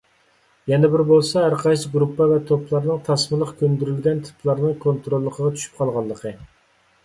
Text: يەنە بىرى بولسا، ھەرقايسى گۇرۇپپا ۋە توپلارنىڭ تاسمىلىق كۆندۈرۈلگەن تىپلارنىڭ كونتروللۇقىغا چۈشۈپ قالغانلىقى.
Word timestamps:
يەنە 0.69 0.87
بىرى 0.93 1.03
بولسا، 1.09 1.43
ھەرقايسى 1.47 1.91
گۇرۇپپا 1.97 2.27
ۋە 2.33 2.39
توپلارنىڭ 2.53 3.05
تاسمىلىق 3.11 3.53
كۆندۈرۈلگەن 3.61 4.27
تىپلارنىڭ 4.31 4.77
كونتروللۇقىغا 4.89 5.55
چۈشۈپ 5.57 5.81
قالغانلىقى. 5.83 6.37